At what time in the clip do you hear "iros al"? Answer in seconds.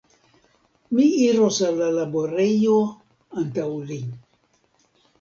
1.25-1.77